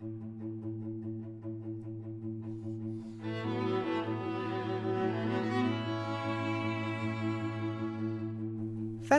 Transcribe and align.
Face 0.00 0.10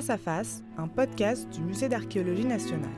à 0.10 0.18
Face, 0.18 0.64
un 0.78 0.88
podcast 0.88 1.50
du 1.50 1.60
Musée 1.60 1.90
d'archéologie 1.90 2.46
nationale. 2.46 2.90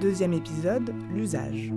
Deuxième 0.00 0.32
épisode, 0.32 0.94
l'usage. 1.12 1.70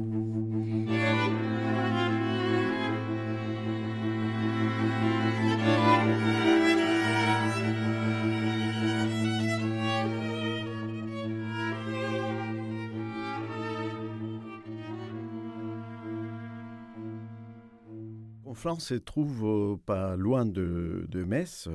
Conflans 18.64 18.80
se 18.80 18.94
trouve 18.94 19.44
euh, 19.44 19.76
pas 19.86 20.16
loin 20.16 20.46
de, 20.46 21.06
Metz. 21.28 21.68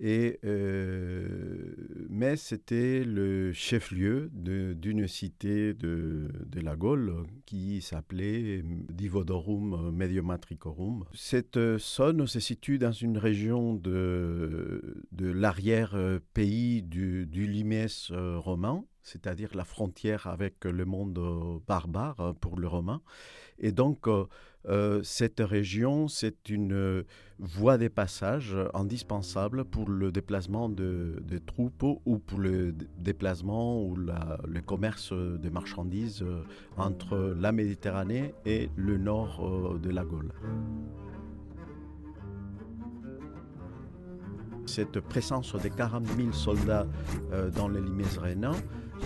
Et 0.00 0.40
euh, 0.44 1.76
Metz 2.10 2.50
était 2.50 3.04
le 3.04 3.52
chef-lieu 3.52 4.28
d'une 4.32 5.06
cité 5.06 5.74
de, 5.74 6.28
de, 6.44 6.60
la 6.60 6.74
Gaule 6.74 7.22
qui 7.46 7.82
s'appelait 7.82 8.64
Divodorum 8.64 9.92
Mediomatricorum. 9.92 11.04
Cette 11.14 11.78
zone 11.78 12.26
se 12.26 12.40
situe 12.40 12.80
dans 12.80 12.90
une 12.90 13.16
région 13.16 13.74
de, 13.74 14.96
l'arrière-pays 15.20 16.82
du, 16.82 17.26
du 17.26 17.46
Limès 17.46 18.10
romain, 18.10 18.84
c'est-à-dire 19.04 19.50
la 19.54 19.64
frontière 19.64 20.26
avec 20.26 20.64
le 20.64 20.84
monde 20.84 21.60
barbare 21.68 22.34
pour 22.40 22.58
le 22.58 22.66
romain. 22.66 23.02
Donc, 23.62 24.08
euh, 24.68 25.00
cette 25.02 25.40
région, 25.40 26.08
c'est 26.08 26.48
une 26.48 27.04
voie 27.38 27.78
de 27.78 27.88
passage 27.88 28.56
indispensable 28.74 29.64
pour 29.64 29.88
le 29.88 30.12
déplacement 30.12 30.68
de, 30.68 31.20
de 31.26 31.38
troupes 31.38 32.00
ou 32.04 32.18
pour 32.18 32.38
le 32.38 32.72
déplacement 32.98 33.82
ou 33.82 33.96
le 33.96 34.60
commerce 34.60 35.12
de 35.12 35.48
marchandises 35.48 36.24
entre 36.76 37.34
la 37.38 37.52
Méditerranée 37.52 38.34
et 38.46 38.70
le 38.76 38.98
nord 38.98 39.40
euh, 39.42 39.78
de 39.78 39.90
la 39.90 40.04
Gaule. 40.04 40.32
Cette 44.66 45.00
présence 45.00 45.54
de 45.54 45.68
40 45.68 46.06
000 46.16 46.32
soldats 46.32 46.86
euh, 47.32 47.50
dans 47.50 47.68
le 47.68 47.80
Limès 47.80 48.16
rhénan 48.16 48.54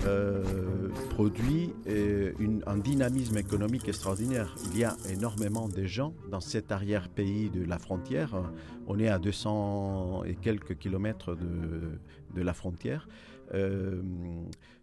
euh, 0.04 0.88
produit 1.10 1.72
euh, 1.88 2.32
un 2.66 2.76
dynamisme 2.76 3.38
économique 3.38 3.88
extraordinaire. 3.88 4.54
Il 4.66 4.78
y 4.78 4.84
a 4.84 4.96
énormément 5.10 5.68
de 5.68 5.84
gens 5.84 6.14
dans 6.30 6.40
cet 6.40 6.70
arrière-pays 6.70 7.50
de 7.50 7.64
la 7.64 7.78
frontière. 7.78 8.52
On 8.86 8.98
est 8.98 9.08
à 9.08 9.18
200 9.18 10.24
et 10.24 10.34
quelques 10.34 10.76
kilomètres 10.76 11.34
de, 11.36 12.42
la 12.42 12.52
frontière. 12.52 13.08
Euh, 13.54 14.02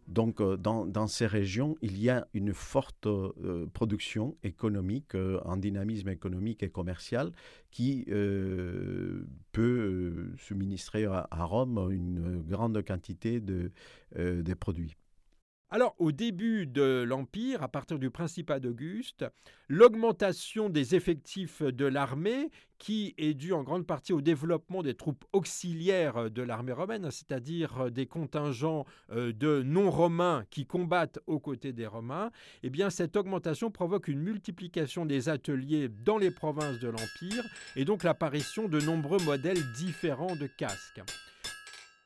donc, 0.08 0.42
dans, 0.42 1.08
ces 1.08 1.27
régions, 1.27 1.77
il 1.81 2.02
y 2.02 2.09
a 2.09 2.27
une 2.33 2.53
forte 2.53 3.08
production 3.73 4.36
économique, 4.44 5.16
un 5.16 5.58
dynamisme 5.58 6.09
économique 6.09 6.64
et 6.64 6.70
commercial 6.70 7.31
qui 7.72 8.05
peut 9.53 10.33
subministrer 10.38 11.05
à, 11.05 11.45
Rome 11.45 11.89
une 11.92 12.42
grande 12.42 12.83
quantité 12.83 13.39
de 13.39 13.72
produits. 14.55 14.95
Alors, 15.75 15.95
au 15.97 16.11
début 16.11 16.67
de 16.67 17.02
l'Empire, 17.02 17.63
à 17.63 17.67
partir 17.67 17.97
du 17.97 18.11
Principat 18.11 18.59
d'Auguste, 18.59 19.25
l'augmentation 19.67 20.69
des 20.69 20.93
effectifs 20.93 21.63
de 21.63 21.85
l'armée, 21.88 22.52
qui 22.77 23.15
est 23.17 23.33
due 23.33 23.53
en 23.53 23.63
grande 23.63 23.88
partie 23.88 24.13
au 24.13 24.21
développement 24.21 24.83
des 24.83 24.93
troupes 24.93 25.25
auxiliaires 25.33 26.30
de 26.30 26.43
l'armée 26.43 26.73
romaine, 26.73 27.09
c'est-à-dire 27.09 27.89
des 27.89 28.05
contingents 28.05 28.86
de 29.09 29.64
non-romains 29.64 30.43
qui 30.52 30.67
combattent 30.67 31.17
aux 31.25 31.39
côtés 31.39 31.73
des 31.73 31.87
Romains, 31.87 32.30
eh 32.61 32.69
bien, 32.69 32.92
cette 32.92 33.15
augmentation 33.15 33.71
provoque 33.71 34.09
une 34.09 34.21
multiplication 34.21 35.08
des 35.08 35.27
ateliers 35.27 35.89
dans 35.89 36.19
les 36.19 36.30
provinces 36.30 36.77
de 36.77 36.89
l'Empire 36.89 37.43
et 37.75 37.83
donc 37.83 38.03
l'apparition 38.03 38.67
de 38.67 38.80
nombreux 38.80 39.23
modèles 39.23 39.71
différents 39.73 40.36
de 40.36 40.45
casques. 40.45 41.02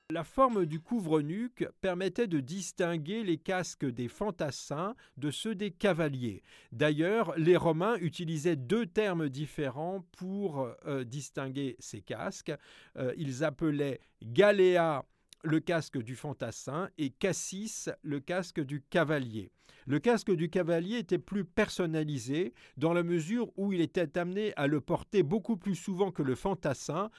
La 0.10 0.24
forme 0.24 0.66
du 0.66 0.80
couvre-nuque 0.80 1.68
permettait 1.82 2.28
de 2.28 2.40
distinguer 2.40 3.26
les 3.26 3.38
casques 3.38 3.86
des 3.86 4.08
fantassins 4.08 4.96
de 5.18 5.32
ceux 5.32 5.54
des 5.54 5.70
cavaliers. 5.70 6.44
D'ailleurs, 6.72 7.38
les 7.38 7.58
Romains 7.58 7.98
utilisaient 7.98 8.56
deux 8.56 8.86
termes 8.86 9.28
différents 9.28 10.06
pour 10.16 10.70
euh, 10.86 11.04
distinguer 11.04 11.76
ces 11.80 12.00
casques. 12.00 12.54
Euh, 12.96 13.14
ils 13.18 13.44
appelaient 13.44 14.00
galéa 14.24 15.04
le 15.44 15.60
casque 15.60 15.98
du 15.98 16.16
fantassin 16.16 16.90
et 16.98 17.10
cassis 17.10 17.90
le 18.02 18.22
casque 18.22 18.62
du 18.62 18.82
cavalier. 18.82 19.52
Le 19.90 20.00
casque 20.00 20.32
du 20.32 20.50
cavalier 20.50 20.98
était 20.98 21.18
plus 21.18 21.46
personnalisé 21.46 22.54
dans 22.76 22.92
la 22.92 23.04
mesure 23.04 23.52
où 23.56 23.72
il 23.72 23.80
était 23.80 24.18
amené 24.18 24.52
à 24.58 24.68
le 24.68 24.82
porter 24.82 25.24
beaucoup 25.24 25.56
plus 25.56 25.76
souvent 25.76 26.12
que 26.12 26.24
le 26.24 26.36
fantassin 26.36 27.10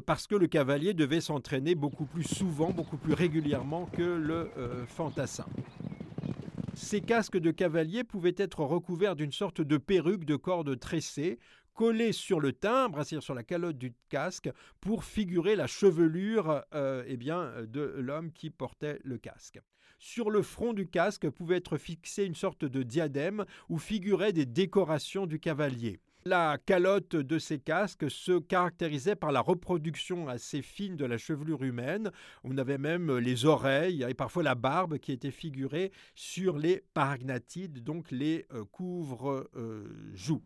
parce 0.00 0.26
que 0.26 0.34
le 0.34 0.46
cavalier 0.46 0.94
devait 0.94 1.20
s'entraîner 1.20 1.74
beaucoup 1.74 2.04
plus 2.04 2.24
souvent, 2.24 2.70
beaucoup 2.70 2.96
plus 2.96 3.14
régulièrement 3.14 3.86
que 3.86 4.02
le 4.02 4.50
euh, 4.56 4.86
fantassin. 4.86 5.46
Ces 6.74 7.00
casques 7.00 7.38
de 7.38 7.50
cavalier 7.50 8.04
pouvaient 8.04 8.34
être 8.36 8.60
recouverts 8.60 9.16
d'une 9.16 9.32
sorte 9.32 9.60
de 9.60 9.76
perruque 9.76 10.24
de 10.24 10.36
corde 10.36 10.78
tressée, 10.78 11.38
collée 11.74 12.12
sur 12.12 12.40
le 12.40 12.52
timbre, 12.52 12.98
c'est-à-dire 12.98 13.22
sur 13.22 13.34
la 13.34 13.42
calotte 13.42 13.78
du 13.78 13.92
casque, 14.08 14.50
pour 14.80 15.04
figurer 15.04 15.56
la 15.56 15.66
chevelure 15.66 16.62
euh, 16.74 17.02
eh 17.06 17.16
bien, 17.16 17.52
de 17.66 17.94
l'homme 17.98 18.32
qui 18.32 18.50
portait 18.50 19.00
le 19.02 19.18
casque. 19.18 19.60
Sur 19.98 20.30
le 20.30 20.42
front 20.42 20.72
du 20.72 20.86
casque 20.86 21.28
pouvait 21.28 21.56
être 21.56 21.76
fixé 21.76 22.24
une 22.24 22.34
sorte 22.34 22.64
de 22.64 22.82
diadème 22.82 23.44
où 23.68 23.78
figuraient 23.78 24.32
des 24.32 24.46
décorations 24.46 25.26
du 25.26 25.38
cavalier. 25.38 26.00
La 26.26 26.58
calotte 26.58 27.16
de 27.16 27.38
ces 27.38 27.58
casques 27.58 28.10
se 28.10 28.38
caractérisait 28.38 29.16
par 29.16 29.32
la 29.32 29.40
reproduction 29.40 30.28
assez 30.28 30.60
fine 30.60 30.96
de 30.96 31.06
la 31.06 31.16
chevelure 31.16 31.62
humaine. 31.62 32.10
On 32.44 32.58
avait 32.58 32.76
même 32.76 33.16
les 33.16 33.46
oreilles 33.46 34.04
et 34.06 34.12
parfois 34.12 34.42
la 34.42 34.54
barbe 34.54 34.98
qui 34.98 35.12
était 35.12 35.30
figurée 35.30 35.92
sur 36.14 36.58
les 36.58 36.84
paragnatides, 36.92 37.82
donc 37.82 38.10
les 38.10 38.44
euh, 38.52 38.64
couvre-joues. 38.66 40.42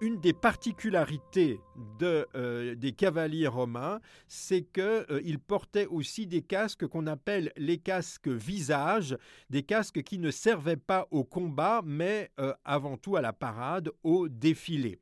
Une 0.00 0.20
des 0.20 0.32
particularités 0.32 1.60
euh, 2.02 2.74
des 2.74 2.92
cavaliers 2.92 3.46
romains, 3.46 4.00
c'est 4.28 4.62
qu'ils 4.62 4.82
euh, 5.10 5.36
portaient 5.46 5.86
aussi 5.86 6.26
des 6.26 6.42
casques 6.42 6.86
qu'on 6.86 7.06
appelle 7.06 7.52
les 7.56 7.78
casques 7.78 8.28
visage, 8.28 9.16
des 9.50 9.62
casques 9.62 10.02
qui 10.02 10.18
ne 10.18 10.30
servaient 10.30 10.76
pas 10.76 11.06
au 11.10 11.24
combat, 11.24 11.82
mais 11.84 12.30
euh, 12.40 12.54
avant 12.64 12.96
tout 12.96 13.16
à 13.16 13.20
la 13.20 13.32
parade, 13.32 13.90
au 14.02 14.28
défilé. 14.28 14.98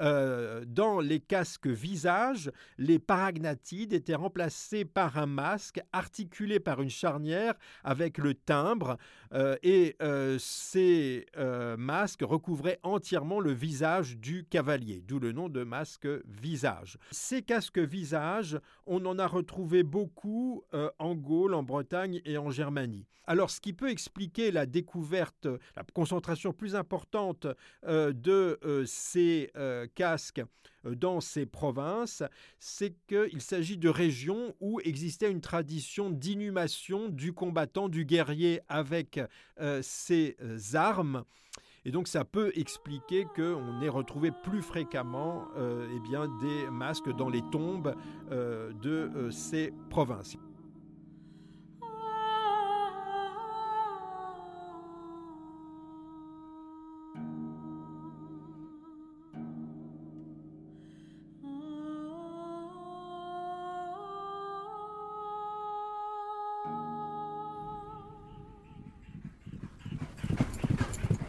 Euh, 0.00 0.64
dans 0.66 1.00
les 1.00 1.20
casques 1.20 1.66
visage, 1.66 2.50
les 2.78 2.98
paragnatides 2.98 3.92
étaient 3.92 4.14
remplacés 4.14 4.84
par 4.84 5.18
un 5.18 5.26
masque 5.26 5.80
articulé 5.92 6.60
par 6.60 6.80
une 6.80 6.90
charnière 6.90 7.54
avec 7.84 8.18
le 8.18 8.34
timbre 8.34 8.96
euh, 9.32 9.56
et 9.62 9.96
euh, 10.02 10.36
ces 10.38 11.26
masques 11.78 12.22
recouvraient 12.22 12.78
entièrement 12.82 13.40
le 13.40 13.52
visage 13.52 14.18
du 14.18 14.44
cavalier, 14.44 15.02
d'où 15.06 15.18
le 15.18 15.32
nom 15.32 15.48
de 15.48 15.64
masque 15.64 16.08
visage. 16.26 16.98
Ces 17.10 17.42
casques 17.42 17.78
visage, 17.78 18.58
on 18.86 19.04
en 19.06 19.18
a 19.18 19.26
retrouvé 19.26 19.82
beaucoup 19.82 20.62
en 20.98 21.14
Gaule, 21.14 21.54
en 21.54 21.62
Bretagne 21.62 22.20
et 22.24 22.38
en 22.38 22.50
Germanie. 22.50 23.06
Alors 23.26 23.50
ce 23.50 23.60
qui 23.60 23.72
peut 23.72 23.90
expliquer 23.90 24.50
la 24.50 24.64
découverte, 24.64 25.46
la 25.76 25.84
concentration 25.92 26.52
plus 26.52 26.74
importante 26.74 27.46
de 27.86 28.84
ces 28.86 29.50
casque 29.88 30.42
euh, 30.86 30.94
dans 30.94 31.20
ces 31.20 31.46
provinces, 31.46 32.22
c'est 32.58 32.94
qu'il 33.06 33.40
s'agit 33.40 33.76
de 33.76 33.88
régions 33.88 34.54
où 34.60 34.80
existait 34.80 35.30
une 35.30 35.40
tradition 35.40 36.10
d'inhumation 36.10 37.08
du 37.08 37.32
combattant, 37.32 37.88
du 37.88 38.04
guerrier 38.04 38.60
avec 38.68 39.20
euh, 39.60 39.80
ses 39.82 40.36
euh, 40.42 40.58
armes. 40.74 41.24
Et 41.84 41.90
donc 41.90 42.08
ça 42.08 42.24
peut 42.24 42.52
expliquer 42.54 43.24
qu'on 43.36 43.80
ait 43.80 43.88
retrouvé 43.88 44.30
plus 44.42 44.60
fréquemment 44.60 45.46
eh 45.56 46.00
bien, 46.00 46.28
des 46.42 46.68
masques 46.70 47.08
dans 47.16 47.30
les 47.30 47.40
tombes 47.50 47.94
de 48.30 49.30
ces 49.30 49.72
provinces. 49.88 50.36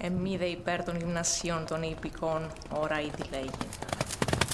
Εμμίδε 0.02 0.46
υπέρ 0.46 0.84
των 0.84 0.98
γυμνασίων 0.98 1.66
των 1.66 1.84
υπηκών, 1.84 2.52
ώρα 2.70 3.02
ήδη 3.02 3.24
λέγει. 3.32 3.70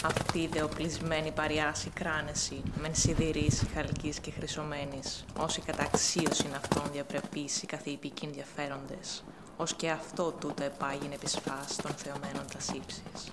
Αυτή 0.03 0.47
δε 0.47 0.61
οπλισμένη 0.61 1.31
παριάση 1.31 1.89
κράνεση, 1.89 2.63
μεν 2.81 2.95
σιδηρής, 2.95 3.63
χαλκής 3.73 4.19
και 4.19 4.31
χρυσωμένης, 4.31 5.25
όσοι 5.39 5.61
καταξίωσιν 5.61 6.53
αυτών 6.55 6.83
διαπρεπήσει 6.91 7.65
καθ' 7.65 7.85
υπηκήν 7.85 8.27
ενδιαφέροντες, 8.27 9.23
ως 9.57 9.73
και 9.73 9.89
αυτό 9.89 10.31
τούτο 10.31 10.63
επάγειν 10.63 11.11
επισφάς 11.11 11.75
των 11.75 11.91
θεωμένων 11.91 12.45
τας 12.53 12.69
ύψης. 12.69 13.31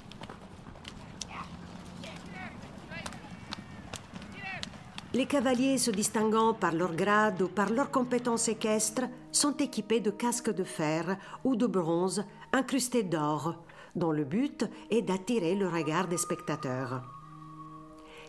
Les 5.15 5.27
cavaliers 5.27 5.77
se 5.77 5.91
distinguant 5.91 6.55
par 6.55 6.73
leur 6.73 6.95
grade 6.95 7.43
ou 7.43 7.49
par 7.49 7.69
leurs 7.69 7.91
compétences 7.91 8.49
équestres 8.49 9.03
sont 9.31 9.55
équipés 9.59 10.01
de 10.01 10.11
casques 10.11 10.55
de 10.55 10.65
fer 10.65 11.19
ou 11.45 11.55
de 11.55 11.67
bronze 11.67 12.25
incrustés 12.55 13.03
d'or, 13.03 13.57
dont 13.95 14.13
le 14.13 14.25
but 14.25 14.65
est 14.91 15.03
d'attirer 15.03 15.55
le 15.55 15.69
regard 15.69 16.09
des 16.09 16.17
spectateurs. 16.17 17.03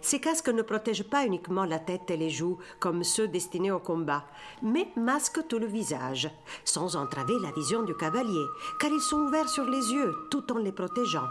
Ces 0.02 0.20
casques 0.20 0.50
ne 0.50 0.62
protègent 0.62 1.10
pas 1.10 1.26
uniquement 1.26 1.64
la 1.64 1.80
tête 1.80 2.12
et 2.12 2.18
les 2.18 2.30
joues 2.30 2.58
comme 2.82 3.06
ceux 3.06 3.30
destinés 3.30 3.72
au 3.72 3.80
combat, 3.80 4.26
mais 4.62 4.90
masquent 4.98 5.48
tout 5.48 5.60
le 5.60 5.68
visage, 5.68 6.30
sans 6.66 6.98
entraver 6.98 7.36
la 7.42 7.52
vision 7.52 7.84
du 7.84 7.96
cavalier, 7.96 8.46
car 8.82 8.92
ils 8.92 9.00
sont 9.00 9.22
ouverts 9.22 9.48
sur 9.48 9.64
les 9.64 9.94
yeux 9.94 10.14
tout 10.30 10.52
en 10.52 10.58
les 10.58 10.74
protégeant. 10.74 11.30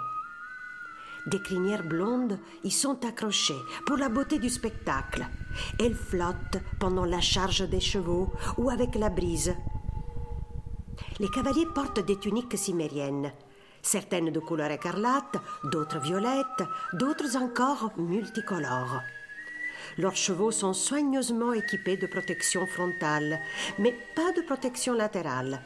Des 1.26 1.40
crinières 1.40 1.84
blondes 1.84 2.38
y 2.64 2.70
sont 2.70 3.04
accrochées 3.04 3.60
pour 3.86 3.96
la 3.96 4.08
beauté 4.08 4.38
du 4.38 4.48
spectacle. 4.48 5.24
Elles 5.78 5.94
flottent 5.94 6.60
pendant 6.80 7.04
la 7.04 7.20
charge 7.20 7.68
des 7.68 7.80
chevaux 7.80 8.32
ou 8.58 8.70
avec 8.70 8.96
la 8.96 9.08
brise. 9.08 9.54
Les 11.20 11.28
cavaliers 11.28 11.66
portent 11.74 12.04
des 12.04 12.18
tuniques 12.18 12.58
cimériennes, 12.58 13.32
certaines 13.82 14.30
de 14.30 14.40
couleur 14.40 14.70
écarlate, 14.70 15.36
d'autres 15.64 16.00
violettes, 16.00 16.64
d'autres 16.94 17.36
encore 17.36 17.92
multicolores. 17.96 19.00
Leurs 19.98 20.16
chevaux 20.16 20.50
sont 20.50 20.72
soigneusement 20.72 21.52
équipés 21.52 21.96
de 21.96 22.06
protection 22.06 22.66
frontale, 22.66 23.38
mais 23.78 23.94
pas 24.16 24.32
de 24.32 24.40
protection 24.40 24.94
latérale. 24.94 25.60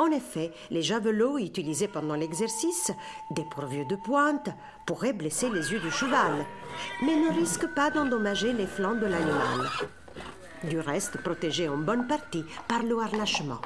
En 0.00 0.10
effet, 0.12 0.50
les 0.70 0.80
javelots 0.80 1.36
utilisés 1.36 1.86
pendant 1.86 2.14
l'exercice, 2.14 2.90
dépourvus 3.30 3.84
de 3.84 3.96
pointe, 3.96 4.48
pourraient 4.86 5.12
blesser 5.12 5.50
les 5.50 5.72
yeux 5.72 5.78
du 5.78 5.90
cheval, 5.90 6.46
mais 7.02 7.16
ne 7.16 7.28
risquent 7.38 7.74
pas 7.74 7.90
d'endommager 7.90 8.54
les 8.54 8.66
flancs 8.66 8.94
de 8.94 9.04
l'animal. 9.04 9.68
Du 10.64 10.80
reste, 10.80 11.18
protégés 11.22 11.68
en 11.68 11.76
bonne 11.76 12.06
partie 12.06 12.46
par 12.66 12.82
le 12.82 12.98
harnachement. 12.98 13.60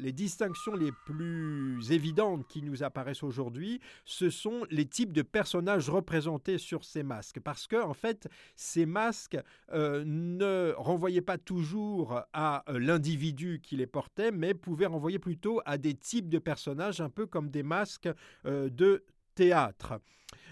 Les 0.00 0.12
distinctions 0.12 0.74
les 0.74 0.92
plus 1.04 1.92
évidentes 1.92 2.46
qui 2.48 2.62
nous 2.62 2.82
apparaissent 2.82 3.22
aujourd'hui, 3.22 3.80
ce 4.04 4.30
sont 4.30 4.66
les 4.70 4.86
types 4.86 5.12
de 5.12 5.22
personnages 5.22 5.88
représentés 5.88 6.58
sur 6.58 6.84
ces 6.84 7.02
masques. 7.02 7.40
Parce 7.40 7.66
que, 7.66 7.76
en 7.76 7.94
fait, 7.94 8.28
ces 8.56 8.86
masques 8.86 9.38
euh, 9.72 10.02
ne 10.06 10.72
renvoyaient 10.76 11.20
pas 11.20 11.38
toujours 11.38 12.22
à 12.32 12.64
euh, 12.68 12.78
l'individu 12.78 13.60
qui 13.62 13.76
les 13.76 13.86
portait, 13.86 14.32
mais 14.32 14.54
pouvaient 14.54 14.86
renvoyer 14.86 15.18
plutôt 15.18 15.60
à 15.64 15.78
des 15.78 15.94
types 15.94 16.28
de 16.28 16.38
personnages, 16.38 17.00
un 17.00 17.10
peu 17.10 17.26
comme 17.26 17.50
des 17.50 17.62
masques 17.62 18.08
euh, 18.46 18.68
de 18.70 19.04
théâtre. 19.34 20.00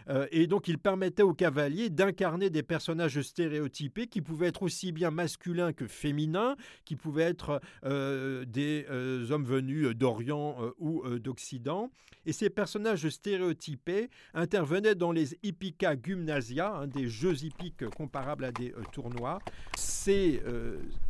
Euh, 0.08 0.26
et 0.30 0.46
donc 0.46 0.68
il 0.68 0.78
permettait 0.78 1.22
aux 1.22 1.34
cavaliers 1.34 1.90
d'incarner 1.90 2.50
des 2.50 2.62
personnages 2.62 3.20
stéréotypés 3.20 4.06
qui 4.06 4.20
pouvaient 4.20 4.48
être 4.48 4.62
aussi 4.62 4.92
bien 4.92 5.10
masculins 5.10 5.72
que 5.72 5.86
féminins, 5.86 6.56
qui 6.84 6.96
pouvaient 6.96 7.24
être 7.24 7.60
euh, 7.84 8.44
des 8.44 8.86
euh, 8.90 9.30
hommes 9.30 9.44
venus 9.44 9.88
d'Orient 9.94 10.56
ou 10.78 11.06
d'Occident. 11.18 11.90
Et 12.26 12.32
ces 12.32 12.50
personnages 12.50 13.08
stéréotypés 13.08 14.10
intervenaient 14.34 14.94
dans 14.94 15.12
les 15.12 15.38
hippica 15.42 15.94
gymnasia, 16.00 16.86
des 16.86 17.08
jeux 17.08 17.44
hippiques 17.44 17.88
comparables 17.90 18.44
à 18.44 18.52
des 18.52 18.74
tournois. 18.92 19.38
Ces 19.76 20.42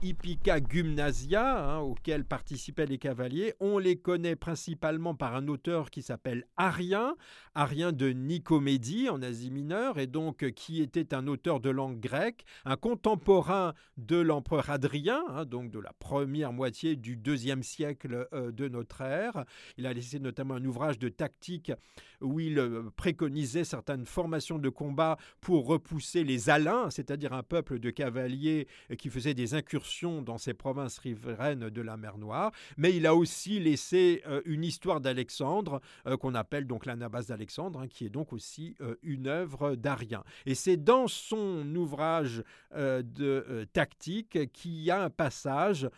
hippica 0.03 0.59
gymnasia 0.61 1.77
hein, 1.77 1.79
auxquels 1.81 2.25
participaient 2.25 2.87
les 2.87 2.99
cavaliers, 2.99 3.55
on 3.61 3.79
les 3.79 3.97
connaît 3.97 4.37
principalement 4.37 5.15
par 5.15 5.35
un 5.35 5.49
auteur 5.49 5.91
qui 5.91 6.03
s'appelle 6.03 6.47
Arien, 6.57 7.17
Arien 7.55 7.93
de 7.93 8.13
En 8.59 9.23
Asie 9.23 9.51
mineure 9.53 9.99
et 9.99 10.09
donc 10.09 10.43
euh, 10.43 10.51
qui 10.51 10.83
était 10.83 11.15
un 11.15 11.29
auteur 11.29 11.61
de 11.61 11.71
langue 11.71 12.01
grecque, 12.01 12.45
un 12.65 12.77
contemporain 12.77 13.73
de 13.97 14.17
l'empereur 14.17 14.69
Adrien, 14.69 15.23
hein, 15.29 15.45
donc 15.45 15.71
de 15.71 15.79
la 15.79 15.93
première 15.93 16.53
moitié 16.53 16.97
du 16.97 17.17
deuxième 17.17 17.63
siècle 17.63 18.27
euh, 18.33 18.51
de 18.51 18.67
notre 18.67 19.03
ère. 19.03 19.45
Il 19.77 19.87
a 19.87 19.93
laissé 19.93 20.19
notamment 20.19 20.55
un 20.55 20.65
ouvrage 20.65 20.99
de 20.99 21.09
tactique 21.09 21.71
où 22.21 22.41
il 22.41 22.59
euh, 22.59 22.91
préconisait 22.97 23.63
certaines 23.63 24.05
formations 24.05 24.59
de 24.59 24.69
combat 24.69 25.19
pour 25.41 25.67
repousser 25.67 26.25
les 26.25 26.51
Alains, 26.51 26.91
c'est-à-dire 26.91 27.33
un 27.33 27.45
peuple 27.45 27.79
de 27.79 27.91
cavaliers 27.91 28.67
qui 28.99 29.09
faisait 29.09 29.35
des 29.35 29.55
incursions 29.55 30.21
dans 30.21 30.39
ces 30.39 30.53
provinces 30.53 30.99
riveraines 30.99 31.71
de 31.71 31.81
la 31.81 31.97
mer 31.97 32.19
Noire. 32.19 32.51
Mais 32.77 32.95
il 32.95 33.07
a 33.07 33.15
aussi 33.15 33.61
laissé 33.61 34.23
une 34.45 34.65
histoire 34.65 35.01
d'Alexandre 35.01 35.81
qu'on 36.21 36.35
appelle 36.35 36.67
donc 36.67 36.87
l'Anabas 36.87 37.27
d'Alexandre, 37.29 37.81
hein, 37.81 37.89
qui 37.89 38.05
est 38.05 38.11
donc 38.11 38.33
aussi 38.33 38.48
euh, 38.81 38.95
une 39.03 39.27
œuvre 39.27 39.75
d'Arien. 39.75 40.25
Et 40.47 40.55
c'est 40.55 40.77
dans 40.77 41.07
son 41.07 41.65
ouvrage 41.75 42.43
euh, 42.75 43.03
de 43.03 43.45
euh, 43.49 43.65
tactique 43.73 44.53
qu'il 44.53 44.81
y 44.81 44.91
a 44.91 45.03
un 45.03 45.11
passage 45.11 45.89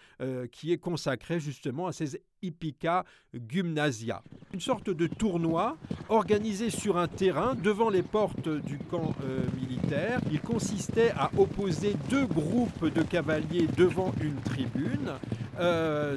qui 0.52 0.72
est 0.72 0.78
consacré 0.78 1.40
justement 1.40 1.86
à 1.86 1.92
ces 1.92 2.22
Hippica 2.42 3.04
Gymnasia. 3.48 4.22
Une 4.52 4.60
sorte 4.60 4.90
de 4.90 5.06
tournoi 5.06 5.76
organisé 6.08 6.70
sur 6.70 6.96
un 6.96 7.08
terrain 7.08 7.54
devant 7.54 7.90
les 7.90 8.02
portes 8.02 8.48
du 8.48 8.78
camp 8.78 9.14
militaire. 9.56 10.20
Il 10.30 10.40
consistait 10.40 11.10
à 11.10 11.30
opposer 11.36 11.94
deux 12.08 12.26
groupes 12.26 12.86
de 12.92 13.02
cavaliers 13.02 13.66
devant 13.76 14.12
une 14.22 14.36
tribune. 14.36 15.12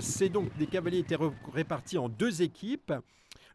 C'est 0.01 0.29
donc 0.29 0.49
les 0.59 0.67
cavaliers 0.67 0.99
étaient 0.99 1.17
répartis 1.53 1.97
en 1.97 2.09
deux 2.09 2.41
équipes. 2.41 2.93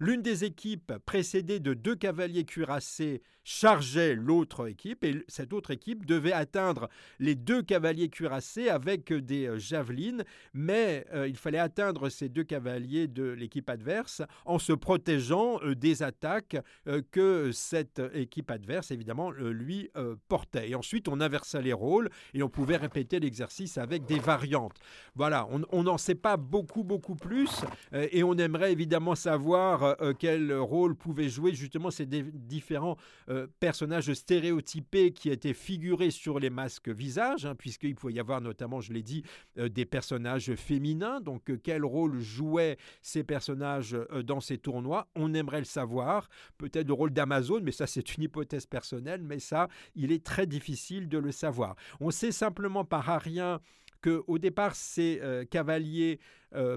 L'une 0.01 0.23
des 0.23 0.45
équipes, 0.45 0.93
précédée 1.05 1.61
de 1.61 1.75
deux 1.75 1.97
cavaliers 1.97 2.45
cuirassés, 2.45 3.23
chargeait 3.49 4.15
l'autre 4.15 4.69
équipe 4.69 5.05
et 5.05 5.25
cette 5.27 5.55
autre 5.55 5.71
équipe 5.71 6.05
devait 6.05 6.35
atteindre 6.35 6.91
les 7.19 7.35
deux 7.35 7.63
cavaliers 7.63 8.11
cuirassés 8.11 8.69
avec 8.69 9.11
des 9.11 9.47
euh, 9.47 9.59
javelines, 9.59 10.23
mais 10.53 11.07
euh, 11.15 11.27
il 11.27 11.37
fallait 11.39 11.59
atteindre 11.59 12.11
ces 12.11 12.29
deux 12.29 12.45
cavaliers 12.45 13.09
de 13.09 13.25
l'équipe 13.25 13.71
adverse 13.71 14.21
en 14.45 14.59
se 14.59 14.75
protégeant 14.75 15.61
euh, 15.63 15.75
des 15.75 16.03
attaques 16.03 16.59
que 17.11 17.51
cette 17.53 18.03
équipe 18.13 18.51
adverse, 18.51 18.91
évidemment, 18.91 19.31
lui 19.31 19.91
portait. 20.29 20.71
Et 20.71 20.75
ensuite, 20.75 21.09
on 21.09 21.21
inversait 21.21 21.63
les 21.63 21.73
rôles 21.73 22.11
et 22.35 22.43
on 22.43 22.49
pouvait 22.49 22.77
répéter 22.77 23.21
l'exercice 23.21 23.79
avec 23.79 24.05
des 24.05 24.19
variantes. 24.19 24.79
Voilà, 25.15 25.47
on 25.71 25.83
n'en 25.83 25.99
sait 25.99 26.15
pas 26.15 26.37
beaucoup, 26.37 26.85
beaucoup 26.85 27.15
plus 27.15 27.51
et 27.93 28.23
on 28.23 28.35
aimerait 28.35 28.73
évidemment 28.73 29.15
savoir 29.15 29.88
quel 30.19 30.53
rôle 30.53 30.95
pouvaient 30.95 31.29
jouer 31.29 31.55
justement 31.55 31.91
ces 31.91 32.07
différents 32.07 32.97
euh, 33.29 33.47
personnages 33.61 34.13
stéréotypés 34.13 35.13
qui 35.13 35.31
étaient 35.31 35.55
figurés 35.55 36.11
sur 36.11 36.39
les 36.39 36.51
masques 36.51 36.89
visages, 36.89 37.47
hein, 37.47 37.55
puisqu'il 37.55 37.95
pouvait 37.95 38.15
y 38.15 38.21
avoir 38.21 38.41
notamment, 38.41 38.81
je 38.81 38.93
l'ai 38.93 39.03
dit, 39.03 39.23
euh, 39.59 39.69
des 39.69 39.85
personnages 39.85 40.55
féminins. 40.55 41.21
Donc, 41.21 41.51
euh, 41.51 41.59
quel 41.63 41.85
rôle 41.85 42.19
jouaient 42.21 42.79
ces 43.03 43.25
personnages 43.25 43.97
dans 44.25 44.41
ces 44.41 44.59
tournois? 44.59 45.09
On 45.15 45.35
aimerait 45.35 45.61
le 45.61 45.65
savoir. 45.65 46.29
Peut-être 46.59 46.87
le 46.87 46.95
rôle 46.95 47.11
d'Amazon, 47.11 47.61
mais 47.63 47.73
ça, 47.73 47.87
c'est 47.87 48.17
une 48.17 48.25
hypothèse 48.25 48.67
personnelle, 48.67 49.23
mais 49.23 49.39
ça, 49.39 49.69
il 49.95 50.13
est 50.13 50.25
très 50.25 50.47
difficile 50.47 51.09
de 51.09 51.19
le 51.19 51.33
savoir. 51.33 51.77
On 52.01 52.11
sait 52.11 52.33
simplement 52.33 52.85
par 52.85 53.05
rien 53.21 53.61
que 54.01 54.23
au 54.29 54.39
départ 54.39 54.77
ces 54.77 55.21
cavaliers 55.51 56.21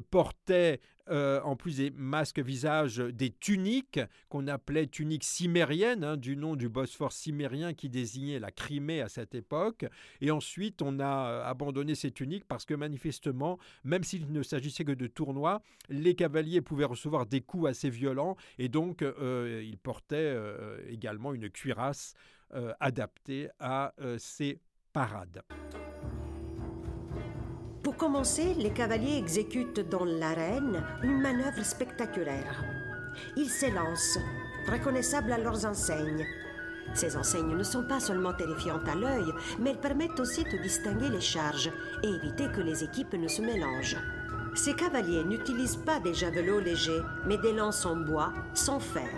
portaient 0.10 0.80
euh, 1.12 1.41
en 1.44 1.56
plus 1.56 1.77
des 1.77 1.91
masques 1.91 2.39
visage, 2.39 2.98
des 2.98 3.32
tuniques 3.32 4.00
qu'on 4.30 4.48
appelait 4.48 4.88
tuniques 4.88 5.24
cimériennes, 5.24 6.03
hein, 6.03 6.18
du 6.18 6.38
nom 6.38 6.56
du 6.56 6.70
Bosphore 6.70 7.12
cimérien 7.12 7.74
qui 7.74 7.89
désignait 7.89 8.39
la 8.39 8.51
Crimée 8.51 9.01
à 9.01 9.10
cette 9.10 9.36
époque. 9.36 9.86
Et 10.22 10.32
ensuite, 10.32 10.82
on 10.82 11.00
a 11.00 11.30
euh, 11.30 11.44
abandonné 11.46 11.96
ces 11.96 12.12
tuniques 12.12 12.46
parce 12.48 12.65
que 12.65 12.74
manifestement, 12.74 13.60
même 13.84 14.03
s'il 14.03 14.32
ne 14.32 14.44
s'agissait 14.44 14.86
que 14.86 14.91
de 14.91 15.08
tournois, 15.08 15.62
les 15.89 16.15
cavaliers 16.15 16.62
pouvaient 16.62 16.86
recevoir 16.86 17.25
des 17.25 17.41
coups 17.41 17.70
assez 17.70 17.89
violents 17.89 18.38
et 18.58 18.70
donc 18.70 19.01
euh, 19.01 19.62
ils 19.63 19.77
portaient 19.77 20.36
également 20.89 21.34
une 21.34 21.50
cuirasse 21.50 22.13
adaptée 22.80 23.50
à 23.60 23.94
ces 24.18 24.60
parades. 24.94 25.41
Commencer, 28.01 28.55
les 28.58 28.72
cavaliers 28.72 29.20
exécutent 29.20 29.88
dans 29.88 30.05
l'arène 30.05 30.84
une 31.03 31.22
manœuvre 31.22 31.63
spectaculaire. 31.63 32.63
Ils 33.38 33.48
s'élancent, 33.48 34.17
reconnaissables 34.67 35.31
à 35.31 35.38
leurs 35.38 35.67
enseignes. 35.67 36.25
Ces 36.96 37.15
enseignes 37.15 37.55
ne 37.55 37.62
sont 37.62 37.84
pas 37.84 38.00
seulement 38.00 38.34
terrifiantes 38.34 38.89
à 38.89 38.96
l'œil, 38.96 39.31
mais 39.60 39.70
elles 39.70 39.79
permettent 39.79 40.20
aussi 40.20 40.43
de 40.46 40.58
distinguer 40.58 41.10
les 41.10 41.22
charges 41.22 41.72
et 42.01 42.08
éviter 42.08 42.48
que 42.48 42.62
les 42.62 42.84
équipes 42.84 43.13
ne 43.13 43.27
se 43.27 43.43
mélangent. 43.43 44.01
Ces 44.55 44.74
cavaliers 44.74 45.24
n'utilisent 45.24 45.75
pas 45.86 46.00
des 46.00 46.15
javelots 46.15 46.60
légers, 46.60 47.03
mais 47.27 47.38
des 47.38 47.53
lances 47.53 47.86
en 47.86 47.98
bois 47.98 48.34
sans 48.55 48.79
fer. 48.79 49.12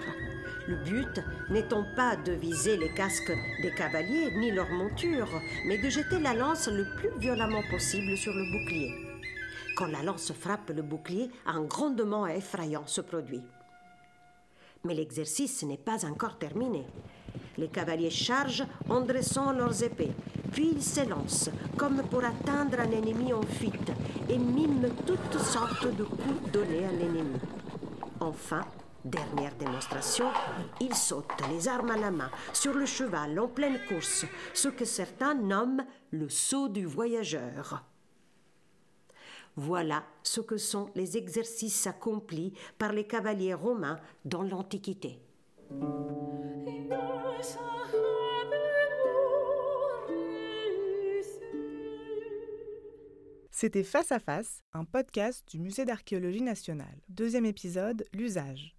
Le 0.68 0.76
but 0.78 1.22
n'étant 1.50 1.86
pas 1.96 2.16
de 2.16 2.32
viser 2.32 2.78
les 2.78 2.90
casques 2.90 3.34
des 3.62 3.72
cavaliers 3.72 4.32
ni 4.38 4.52
leur 4.52 4.70
monture, 4.70 5.28
mais 5.66 5.78
de 5.78 5.90
jeter 5.90 6.20
la 6.20 6.34
lance 6.34 6.70
le 6.70 6.86
plus 6.96 7.10
violemment 7.20 7.64
possible 7.70 8.16
sur 8.16 8.34
le 8.34 8.46
bouclier. 8.52 8.94
Quand 9.76 9.88
la 9.88 10.04
lance 10.04 10.32
frappe 10.32 10.70
le 10.70 10.82
bouclier, 10.82 11.30
un 11.46 11.64
grondement 11.64 12.28
effrayant 12.28 12.88
se 12.88 13.02
produit. 13.02 13.42
Mais 14.86 14.94
l'exercice 14.94 15.64
n'est 15.64 15.78
pas 15.78 16.06
encore 16.06 16.38
terminé. 16.38 16.86
Les 17.58 17.68
cavaliers 17.68 18.10
chargent 18.10 18.66
en 18.90 19.02
dressant 19.02 19.52
leurs 19.52 19.84
épées, 19.84 20.12
puis 20.52 20.72
ils 20.76 20.82
s'élancent 20.82 21.50
comme 21.78 22.04
pour 22.04 22.24
atteindre 22.24 22.80
un 22.80 22.92
ennemi 22.92 23.34
en 23.34 23.44
fuite 23.44 23.92
et 24.30 24.38
miment 24.38 24.90
toutes 25.06 25.40
sortes 25.40 25.94
de 25.96 26.04
coups 26.04 26.52
donnés 26.52 26.86
à 26.86 26.92
l'ennemi. 26.92 27.38
Enfin, 28.20 28.62
Dernière 29.06 29.54
démonstration, 29.56 30.28
il 30.80 30.96
saute 30.96 31.30
les 31.50 31.68
armes 31.68 31.92
à 31.92 31.98
la 31.98 32.10
main 32.10 32.32
sur 32.54 32.74
le 32.74 32.86
cheval 32.86 33.38
en 33.38 33.50
pleine 33.50 33.78
course, 33.90 34.26
ce 34.54 34.70
que 34.70 34.86
certains 34.86 35.34
nomment 35.34 35.86
le 36.12 36.30
saut 36.30 36.70
du 36.70 36.86
voyageur. 36.86 37.84
Voilà 39.58 40.06
ce 40.24 40.40
que 40.40 40.58
sont 40.58 40.90
les 40.96 41.18
exercices 41.18 41.86
accomplis 41.86 42.54
par 42.78 42.94
les 42.94 43.06
cavaliers 43.06 43.54
romains 43.54 44.00
dans 44.24 44.42
l'Antiquité. 44.42 45.20
C'était 53.52 53.84
Face 53.84 54.12
à 54.14 54.20
Face, 54.20 54.64
un 54.74 54.86
podcast 54.86 55.46
du 55.50 55.60
Musée 55.60 55.86
d'archéologie 55.86 56.42
nationale. 56.42 57.02
Deuxième 57.10 57.46
épisode, 57.46 58.06
l'usage 58.14 58.76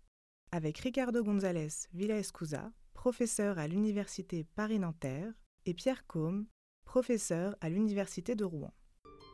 avec 0.54 0.78
Ricardo 0.78 1.24
González 1.24 1.88
Villaescusa, 1.94 2.70
professeur 2.92 3.58
à 3.58 3.66
l'Université 3.66 4.46
Paris-Nanterre, 4.54 5.32
et 5.66 5.74
Pierre 5.74 6.06
Combe, 6.06 6.44
professeur 6.84 7.56
à 7.60 7.68
l'Université 7.68 8.36
de 8.36 8.44
Rouen. 8.44 8.72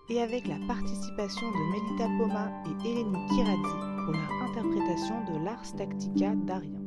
Et 0.08 0.22
avec 0.22 0.46
la 0.46 0.58
participation 0.66 1.46
de 1.50 1.72
Melita 1.72 2.08
Poma 2.16 2.50
et 2.64 2.88
Eleni 2.88 3.28
Kiradi 3.28 4.04
pour 4.04 4.14
leur 4.14 4.32
interprétation 4.48 5.24
de 5.26 5.44
l'Ars 5.44 5.76
Tactica 5.76 6.34
d'Arien. 6.36 6.80